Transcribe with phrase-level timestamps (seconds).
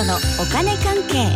[0.00, 1.28] 子のお金関係。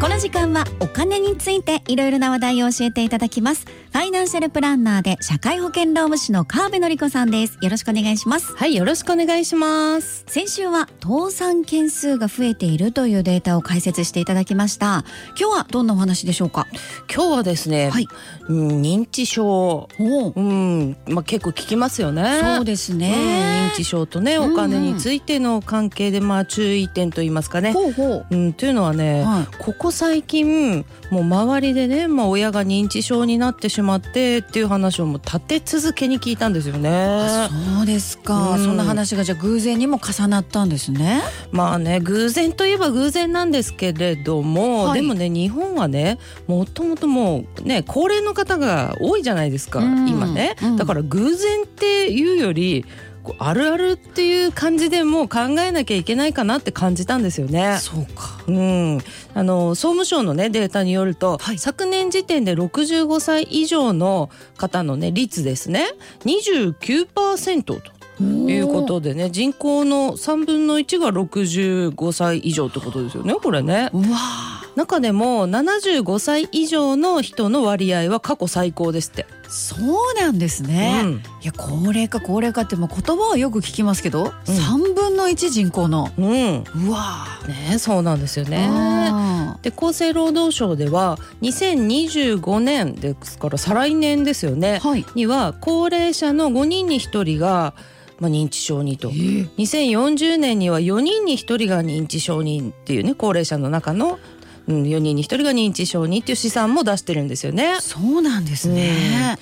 [0.00, 3.66] この時間はお金についていろいろな話題を教えていただきます。
[3.94, 7.58] ファイナンシャルプランナーで社会保険労務士の川辺典子さんです。
[7.62, 8.52] よろしくお願いします。
[8.56, 10.24] はい、よろしくお願いします。
[10.26, 15.04] 先週は倒産件数が増えているというデータを解説していただきました。
[15.38, 16.66] 今日はどんなお話でしょうか？
[17.08, 18.08] 今日はですね、はい。
[18.48, 19.88] うん認知症、お
[20.34, 20.40] う。
[20.40, 22.40] ん、まあ結構聞きますよね。
[22.56, 27.72] そうですうんね認知症とね、お金についての関係で、まあ注意点と言いますかね。
[27.72, 28.34] ほうほう。
[28.34, 29.56] うん、というのはね、はい。
[29.58, 36.90] ここ最近もう周りでね、まあ、親が認知症になってしまってっていう話をもう立て続けに聞いたんですよね。
[36.90, 38.64] あそうですか、うん。
[38.64, 41.22] そんな話がじゃあ偶然にも重なったんですね。
[41.52, 45.00] まあね偶然といえば偶然なんですけれども、はい。
[45.00, 50.08] でもね日本はねもともともうね高齢の方が多いじゃないですか、うん。
[50.08, 50.76] 今ね、うん。
[50.76, 52.84] だから偶然っていうより
[53.24, 57.78] こうあるあるっていう感じでもう考えなきゃいけないかなって感じたんですよね。
[57.80, 58.38] そうか。
[58.46, 59.00] うん、
[59.32, 61.58] あの総務省のねデータによると、はい。
[61.58, 65.86] 昨年時点で65歳以上の方のね率ですね。
[66.26, 73.90] 29%ということでね人口の3分の1が65歳以上ってことですよねこれね。
[73.92, 81.12] うわ中でも75歳以上の人の割合は過去最高ですって、そうなんですね、うん。
[81.14, 84.92] いや高齢化高齢化ってもう言葉はよく聞きますけど、三うん。
[84.92, 86.10] 3分の1人口の。
[86.18, 86.24] うん。
[86.24, 87.26] ねうわ。
[87.78, 88.68] そうなんですよね。
[88.70, 94.80] あで厚生労働省では2025年ですから再来年ですよね。
[94.82, 95.06] ーはい。
[95.14, 97.74] には高齢者の5人に1人が、
[98.18, 99.10] まあ、認知症にと。
[99.10, 104.18] 2040年には4人に1人が認知症にっていうね高齢者の中の、
[104.66, 107.76] うん、4人に1人が認知症にっていう試算も出してるんですよね。
[107.80, 109.38] そうなんですね、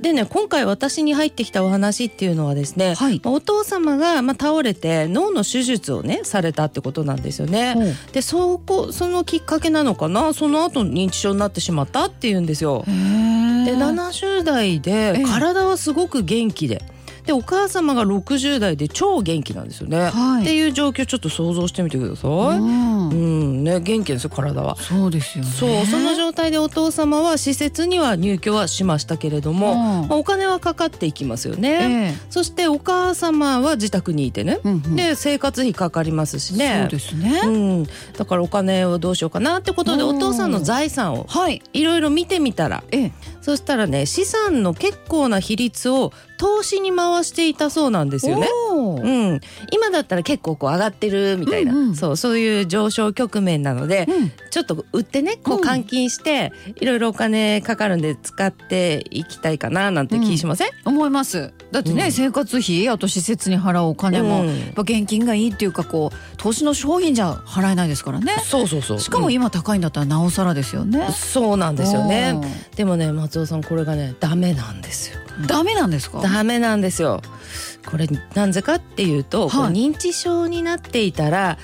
[0.00, 7.74] でね今回私に入ってきたお話っていうのはですね、はいお父様が、まあ、倒れて脳の手術をねされたってことなんですよね。
[7.74, 10.34] ほうでそこそのきっかけなのかな？
[10.34, 12.84] その後認知症になってしまったっていうんですよ。
[12.86, 16.82] で70代でええ体はすごく元気で。
[17.26, 20.42] でお母様が60代で超元気なんですよね、はい。
[20.42, 22.30] っていう状況ちょっと想像してみてください。
[22.30, 23.08] うん。
[23.10, 24.76] うんね元気ですよ体は。
[24.76, 25.50] そうですよね。
[25.50, 30.08] そうその状態でお父様は施設には入居はしましたけれども、うん。
[30.08, 32.14] まあお金はかかっていきますよえね。
[32.14, 34.96] えそしてお母様は自宅にいてね、うんうん。
[34.96, 36.88] で生活費かかりますしそうね。
[36.88, 37.84] ですね、うん、
[38.16, 40.16] だからお金をどうしようかなってことでうん。
[40.16, 41.60] お父さんの財産をはい。
[41.72, 43.12] いろいろ見てみたらええ。
[43.40, 48.48] そしたらね資産の結構な比率を投資に回していたそうなんですよね。
[48.70, 49.40] うん、
[49.72, 51.96] 今だったら結構こう上がってるみたいな、うんうん。
[51.96, 54.32] そうそういう上昇局面なので、うん。
[54.50, 61.52] ちょっと売ってねこううん換金していろいろお金かかるんで使っていきたいかななんて気しません、思います。
[61.70, 62.12] だってね、うん。
[62.12, 64.48] 生活費あと施設に払うお金も、うん。
[64.48, 68.34] やっぱ現金がいいっていうかこう投資の商品じゃ払えないですからね。
[68.44, 69.00] そうそうそう。
[69.00, 70.98] しかも今高いんだったらなおさらですよね。
[71.00, 72.34] うん、そうなんですよね。
[72.72, 75.20] おでもね松尾さんこれがねダメなんですよ。
[75.42, 76.20] ーダメなんですか？
[76.28, 77.22] ダメなんですよ。
[77.86, 79.72] これなぜかっていうと、はい。
[79.72, 81.58] 認知症になっていたら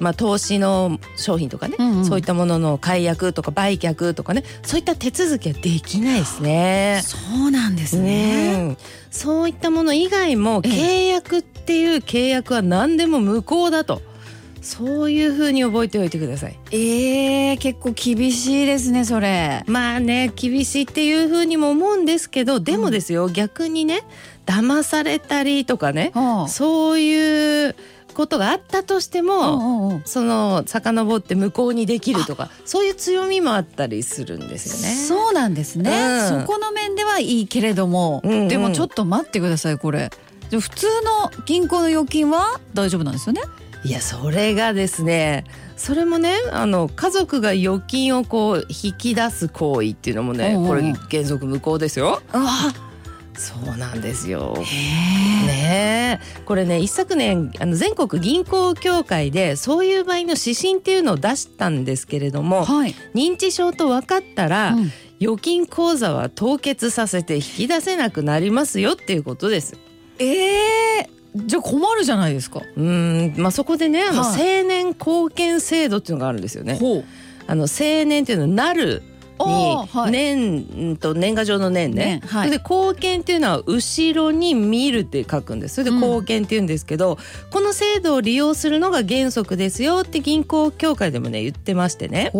[0.00, 2.04] まあ、投資の商品とかね、うんうん。
[2.04, 7.00] そういったものの解約とか売却とかねそういった手続きはできないですね。
[7.04, 7.16] そ
[7.46, 8.54] うなんですね。
[8.54, 8.76] うん
[9.10, 10.72] そういったもの以外もええ。
[10.72, 14.02] 契約っていう契約は何でも無効だと
[14.64, 16.58] そういうふうに覚えておいてください。
[16.72, 19.62] えー、結構厳しいですねそれ。
[19.66, 24.02] まあね厳しいっていうふうにも思うんですけどでもですよ、逆にね
[24.46, 27.76] 騙されたりとかねはあそういう
[28.14, 30.02] ことがあったとしても、うんうんうん。
[30.04, 34.94] その遡って無効にできるとかそういう強みもあったりするんですよね。
[34.94, 36.42] そうなんですね、うん。
[36.42, 38.48] そこの面ではいいけれども、うんうん。
[38.48, 40.10] でもちょっと待ってくださいこれ。
[40.48, 40.86] じゃあ普通
[41.32, 43.42] の銀行の預金は大丈夫なんですよね？
[43.84, 45.44] いやそれがですね
[45.76, 52.22] それもねあの家族が預金をこう引き出す行為っていうのもね、これ原則無効ですよ。
[52.32, 52.72] あ
[53.36, 54.54] そうなんですよ。
[54.56, 56.42] ねえ。
[56.44, 64.92] これね一昨年あの全国銀行協会でそういう場合の指針っていうのを出したんですけれどもはい、認知症と分かったら、うん。
[65.20, 69.76] 預金口座は凍結させて引き出せなくなりますよっていうことです。
[70.18, 72.62] ええじゃあ困るじゃないですか。
[72.76, 76.74] うんまあ、そこでねあの、はい青年貢献制度っていうのがあるんですよね。
[76.74, 77.04] ほう。
[77.46, 79.02] あの青年っていうのはなる
[79.38, 82.20] に年と年賀状の年ね。
[82.20, 82.48] ねはい。
[82.48, 85.76] それで貢献っていうのは後ろに見るって書くんです。
[85.76, 87.18] それで貢献って言うんですけど、
[87.50, 92.32] この制度を利用するのが原則ですよって銀行協会でもね言ってましてね。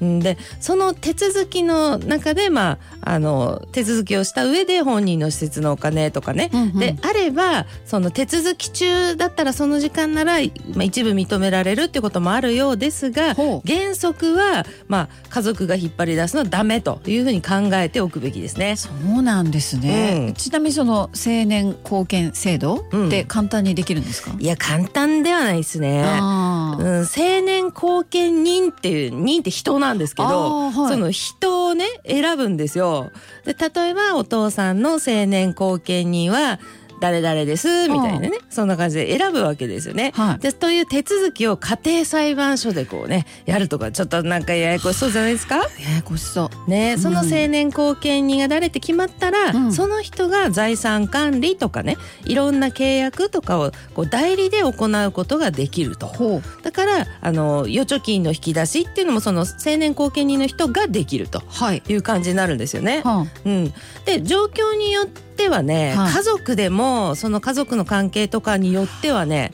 [0.00, 6.78] でその手続きの中でまああの手続きをした上で本人の施設のお金とかね、うんうん。
[6.78, 10.34] であればその手続き中だったらその時間なら、
[10.74, 18.76] まあ、一部認められるっていうこともあるようですが原則は、まあ、家族が引っ張り出すのはダメというふうに考えておくべきですね。
[18.76, 26.00] そうなんですね、うんちなみにその青年貢献制度うんって簡単にできるんですか、いや簡単ではないですね。
[26.00, 27.06] うん、青
[27.44, 33.10] 年貢献人っていう人って人なんですけど、はいその人をね選ぶんですよ。
[33.44, 36.58] で例えばお父さんの青年貢献人は
[37.00, 38.32] 誰々ですみたいなね。
[38.50, 40.12] そんな感じで選ぶわけですよね。
[40.14, 40.38] はい。
[40.38, 45.56] でという手続きを家庭裁判所でこうねやるとかちょっとなんかややこしそうじゃないですか？
[45.56, 45.62] や
[45.96, 46.70] やこしそう。
[46.70, 49.72] ね、そのうん青年貢献人が誰って決まったら、うん。
[49.72, 56.06] その人が財産管理とかねいろんな契約とかをこう代理で行うことができると。
[56.06, 56.42] ほう。
[56.62, 61.82] だからあの預貯金の引き出しっていうのもその青年後見人の人ができるとはい。
[61.88, 63.00] いう感じになるんですよね。
[63.04, 63.72] はうん、
[64.04, 66.12] で状況によってはね、はい。
[66.12, 69.52] 家族でもその家族の関係とかによってはね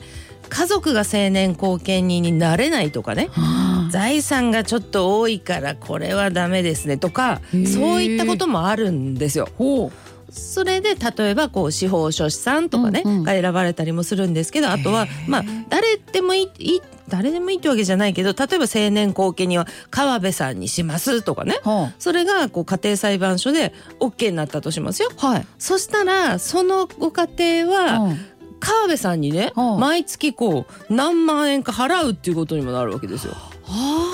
[0.49, 3.89] 家族が青年後見人になれないとかねあ。
[3.91, 9.49] 財産がちょっと多いからこれはダメですねとかそういったこともあるんですよ。
[9.57, 9.91] ほ
[10.29, 13.23] それで例えばこう司法書士さんとかね、うんうん。
[13.23, 21.59] が選ばれたりもするんですけどあとはまあ誰でもいい誰でもいいってわけじゃないけど例えば青年後見には川辺さんにしますとかね。
[21.65, 25.09] うはそれがこう家庭裁判所で OK になったとしますよ。
[25.19, 25.47] あはい。
[25.57, 27.27] そしたらそのご家
[27.63, 28.17] 庭はうん。
[28.59, 33.33] 川辺さんにねうん毎月こう何万円か払うっていうことにもなるわけですよ。
[33.67, 34.06] あ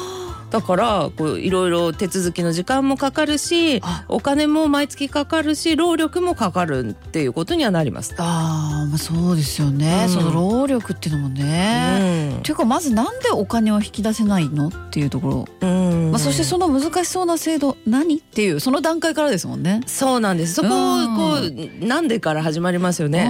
[0.53, 8.13] だからこういろいろ手続きの時間もかかるしあお金も毎月かかるし労力もかかるっていうことにはなります。
[8.19, 19.81] あーまあそうですよね、うんその労力っていうのもね、うんっていうかまずなんでお金を引き出せないのっていうところ、うんまあ、そしてその難しそうな制度何っていうその段階からですもんね。
[19.87, 23.23] そうなんですそこをうんこうなんでから始まりますよね。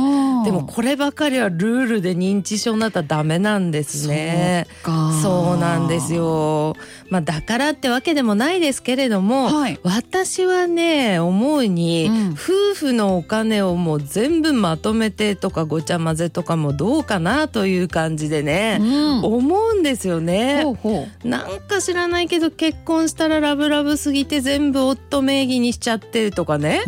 [0.44, 4.68] でもこればかりはルールで認知症になったらダメなんですね。
[4.84, 6.76] そうかそうなんですよ。
[7.14, 9.80] まあだからってわけでもないですけれども、はい。
[9.84, 12.32] 私はね思うに、うん。
[12.32, 19.24] 夫婦のお金をもう全部まとめてとかごちゃ混ぜとかもどうかなという感じでね、うん。
[19.24, 20.64] 思うんですよね。
[20.64, 20.72] ほ。
[20.72, 26.82] うほなんか知らないけど結婚したらラブラブすぎて全部夫名義にしちゃってとかね。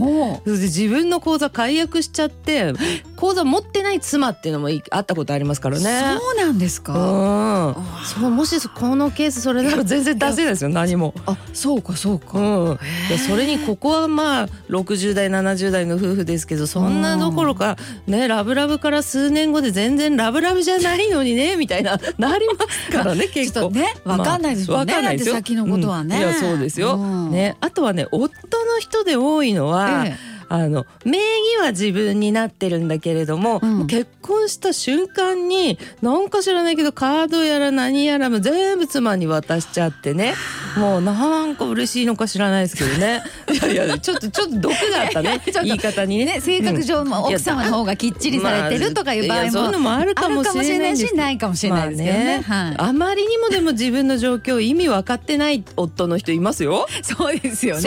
[0.48, 2.74] 自分の口座解約しちゃって
[3.16, 6.02] 口座持ってない妻っていうのもいあったことありますからうね。
[6.20, 6.94] そうなんですか。
[6.96, 7.76] うん、
[8.06, 11.14] そうもしこのケースそれなら全然出せないですよ何も。
[11.26, 12.40] あそうかそううか。
[12.40, 12.80] ん、
[13.10, 17.78] でそれにここはまあ60代70代の夫婦ですけどそんなどころか
[18.08, 23.70] ねラブラブから数年後で全然ラブラブじゃないのにねみたいな なりますからね結構。
[23.72, 24.94] ねわかんないですもんね。
[24.94, 26.16] わかんないですよ先のことはね。
[26.16, 28.30] うんいやそうですよ、うんねあとはね夫
[28.66, 40.34] の人で多いのは、ええあの名義は自分になってるんだけれども、うん結婚した瞬間になんか知らないけどカードやら何やらも全部妻に渡しちゃってね。
[40.78, 43.22] もうなんか嬉しいのか知らないですけどね。
[43.54, 45.42] いやいやちょっとちょっと毒があったね。
[45.64, 46.26] 言い方にね。
[46.26, 52.44] ね性格上もうん奥様の方がきっちりされてるとかいう場合もまあそういうのもあるかもしれないしないかもしれないですけどね。
[52.48, 52.76] はい。
[52.78, 56.88] あまりにもでも自分の状況意味分かってない夫の人いますよ。
[57.04, 57.82] そうですよね。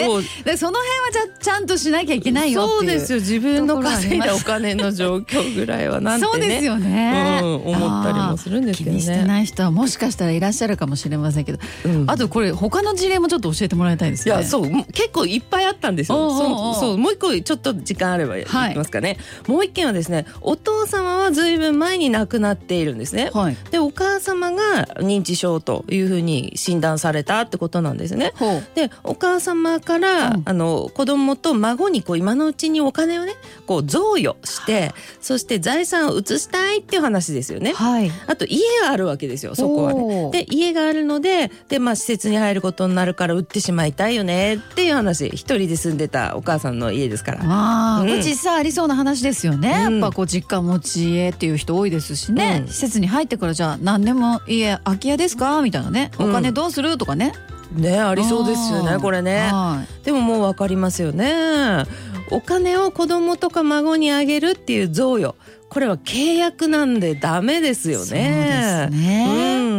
[0.44, 2.66] でその辺はじゃちゃんとしなきゃいけないよ。
[2.66, 3.18] そうですよ。
[3.18, 8.98] 自分の稼いだお金の状況ぐらいはなんてねそうですよね、うん、思ったりもするんですけどね。
[8.98, 14.34] 気にしてない人はもしかしたらいらっしゃるかもしれませんけど、うんあとこれ他の事例もちょっと教えてもらいたいですね。
[14.34, 16.30] いやそう結構いっぱいあったんですよ。
[16.74, 19.18] そうもう一個ちょっと時間あればいきますかね。
[19.46, 23.30] もう一件はですねお父様はずいぶん前に亡くなっているんですね。
[23.32, 23.56] はい。
[23.70, 28.32] でお母様が認知症というふうに診断されたってことなんですね。
[28.74, 33.34] でお母様から、うんあの子供と孫にこう今のうちにお金をね
[33.66, 37.72] こう贈与してそして財産を移したいっていう話ですよね。
[37.72, 38.10] はい。
[38.26, 40.30] あと家があるわけですよそこはね。
[40.30, 45.28] で家があるのでで、まあ、施設に入ることになるから売ってしまいたいよねっていう話。
[45.28, 47.40] 一人で住んでたお母さんの家ですから。
[47.44, 48.08] ああ、うん。
[48.20, 50.00] 実際ありそうな話ですよね、うん。
[50.00, 52.68] やっぱこう実家持ち家っていう人多いですしね、うん。
[52.68, 55.62] 施設に入ってからじゃあ何でも家空き家ですか？
[55.62, 56.10] みたいなね。
[56.18, 56.98] お金どうする？
[56.98, 57.32] とかね、
[57.72, 59.48] ねありそうですよねこれね。
[59.52, 61.84] はでももうわかりますよね。
[62.30, 65.34] お金を子供とか孫にあげるっていう贈与
[65.70, 68.88] これは契約なんでダメですよね。
[68.90, 68.98] そう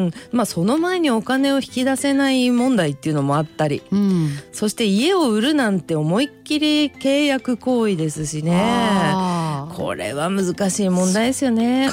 [0.08, 4.30] ん、まあその前にお金を引き出せない問題っていうのもあったり、うん。
[4.52, 9.14] そして家を売るなんて思いっきり契約行為ですしね。
[9.74, 11.90] これは難しい問題ですよね。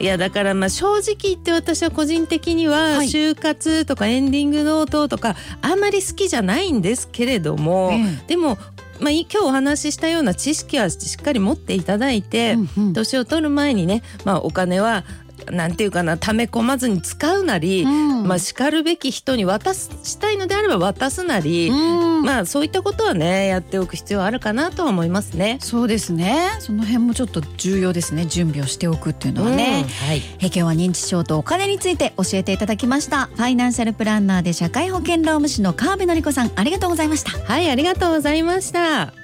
[0.00, 3.06] いやだからまあ正直言って私は個人的にははい。
[3.06, 8.26] 就活とかエンディングノートとかあんまり好きじゃないんですけれども、え。
[8.26, 8.58] でも、
[9.02, 12.92] まあ、い今日お話ししたような知識はしっかり持っていただいて、うんうん。
[12.92, 15.04] 年を取る前にね、まあ、お金は
[15.50, 18.26] なんていうかな溜め込まずに使うなり、うん。
[18.26, 22.22] まあ、しかるべき人に渡すしたいのであれば渡すなり、うん。
[22.22, 25.58] まあそういったことはねやっておく必要あるかなとは思いますね。
[25.60, 26.50] そうですね。
[26.60, 28.26] その辺もちょっと重要ですね。
[28.26, 30.18] 準備をしておくっていうのはね、うんはい。
[30.18, 33.26] え今日は認知症とお金について教えていただきました。
[33.26, 37.32] ファイナンシャルプランナーで社会保険労務士の川辺典子さんありがとうございました。
[37.52, 39.21] はい、ありがとうございました。